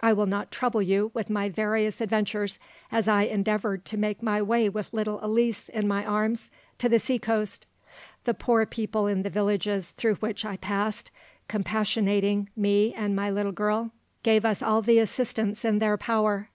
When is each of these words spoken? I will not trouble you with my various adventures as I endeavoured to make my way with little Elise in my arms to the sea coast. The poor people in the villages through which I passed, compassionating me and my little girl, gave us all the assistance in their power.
I 0.00 0.12
will 0.12 0.26
not 0.26 0.52
trouble 0.52 0.80
you 0.80 1.10
with 1.14 1.28
my 1.28 1.48
various 1.48 2.00
adventures 2.00 2.60
as 2.92 3.08
I 3.08 3.24
endeavoured 3.24 3.84
to 3.86 3.96
make 3.98 4.22
my 4.22 4.40
way 4.40 4.68
with 4.68 4.92
little 4.92 5.18
Elise 5.20 5.68
in 5.68 5.88
my 5.88 6.04
arms 6.04 6.52
to 6.78 6.88
the 6.88 7.00
sea 7.00 7.18
coast. 7.18 7.66
The 8.22 8.34
poor 8.34 8.66
people 8.66 9.08
in 9.08 9.24
the 9.24 9.30
villages 9.30 9.90
through 9.90 10.14
which 10.14 10.44
I 10.44 10.58
passed, 10.58 11.10
compassionating 11.48 12.50
me 12.54 12.94
and 12.94 13.16
my 13.16 13.30
little 13.30 13.50
girl, 13.50 13.90
gave 14.22 14.44
us 14.44 14.62
all 14.62 14.80
the 14.80 15.00
assistance 15.00 15.64
in 15.64 15.80
their 15.80 15.96
power. 15.98 16.50